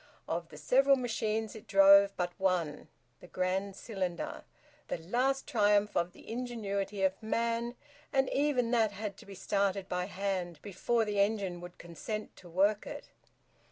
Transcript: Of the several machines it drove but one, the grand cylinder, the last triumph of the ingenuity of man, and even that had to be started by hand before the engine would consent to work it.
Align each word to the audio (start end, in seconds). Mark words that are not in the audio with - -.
Of 0.27 0.49
the 0.49 0.57
several 0.57 0.95
machines 0.95 1.55
it 1.55 1.67
drove 1.67 2.17
but 2.17 2.31
one, 2.39 2.87
the 3.19 3.27
grand 3.27 3.75
cylinder, 3.75 4.45
the 4.87 4.97
last 4.97 5.45
triumph 5.45 5.95
of 5.95 6.11
the 6.11 6.27
ingenuity 6.27 7.03
of 7.03 7.21
man, 7.21 7.75
and 8.11 8.27
even 8.33 8.71
that 8.71 8.93
had 8.93 9.15
to 9.17 9.27
be 9.27 9.35
started 9.35 9.87
by 9.87 10.05
hand 10.05 10.59
before 10.63 11.05
the 11.05 11.19
engine 11.19 11.61
would 11.61 11.77
consent 11.77 12.35
to 12.37 12.49
work 12.49 12.87
it. 12.87 13.09